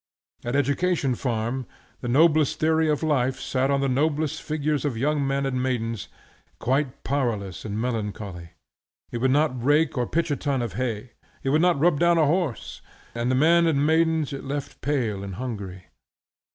[0.43, 1.67] At Education Farm,
[1.99, 6.07] the noblest theory of life sat on the noblest figures of young men and maidens,
[6.57, 8.53] quite powerless and melancholy.
[9.11, 11.11] It would not rake or pitch a ton of hay;
[11.43, 12.81] it would not rub down a horse;
[13.13, 15.85] and the men and maidens it left pale and hungry.